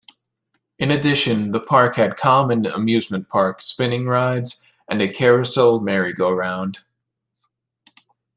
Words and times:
In 0.79 0.89
addition, 0.89 1.51
the 1.51 1.59
park 1.59 1.95
had 1.95 2.17
common 2.17 2.65
amusement 2.65 3.29
park 3.29 3.61
spinning 3.61 4.07
rides 4.07 4.59
and 4.89 4.99
a 4.99 5.07
carousel 5.07 5.79
merry-go-round. 5.79 6.79